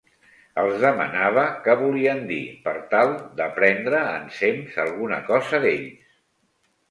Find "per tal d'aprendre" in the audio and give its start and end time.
2.63-4.01